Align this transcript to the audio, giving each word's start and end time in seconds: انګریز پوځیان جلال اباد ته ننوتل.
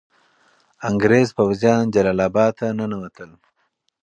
انګریز 0.89 1.29
پوځیان 1.37 1.83
جلال 1.93 2.19
اباد 2.27 2.51
ته 2.59 2.65
ننوتل. 2.77 3.31